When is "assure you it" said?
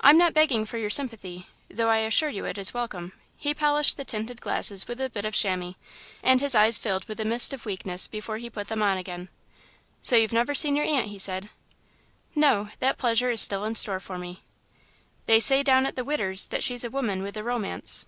1.96-2.56